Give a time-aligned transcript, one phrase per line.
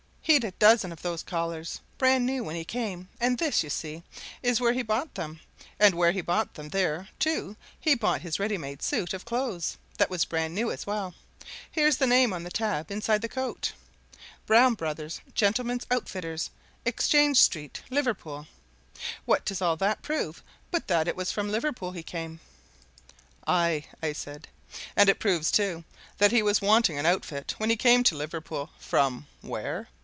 [0.23, 4.01] "He'd a dozen of those collars, brand new, when he came, and this, you see,
[4.41, 5.41] is where he bought them;
[5.77, 9.77] and where he bought them, there, too, he bought his ready made suit of clothes
[9.97, 11.13] that was brand new as well,
[11.69, 13.73] here's the name on a tab inside the coat:
[14.45, 16.49] Brown Brothers, Gentlemen's Outfitters,
[16.85, 18.47] Exchange Street, Liverpool.
[19.25, 22.39] What does all that prove but that it was from Liverpool he came?"
[23.45, 24.47] "Aye!" I said.
[24.95, 25.83] "And it proves, too,
[26.19, 29.89] that he was wanting an outfit when he came to Liverpool from where?